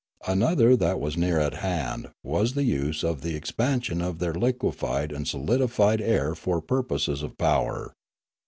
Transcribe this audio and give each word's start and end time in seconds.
Another 0.25 0.75
that 0.77 0.99
was 0.99 1.15
near 1.15 1.37
at 1.39 1.53
hand 1.53 2.09
was 2.23 2.53
the 2.55 2.63
use 2.63 3.03
of 3.03 3.21
the 3.21 3.35
expansion 3.35 4.01
of 4.01 4.17
their 4.17 4.33
liquefied 4.33 5.11
and 5.11 5.27
solidified 5.27 6.01
air 6.01 6.33
for 6.33 6.59
purposes 6.59 7.21
of 7.21 7.37
power. 7.37 7.93